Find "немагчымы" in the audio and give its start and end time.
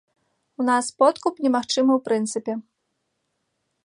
1.45-1.91